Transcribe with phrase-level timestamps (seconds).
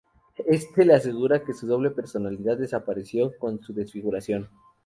[0.47, 4.49] Este le asegura que su doble personalidad desapareció con su desfiguración.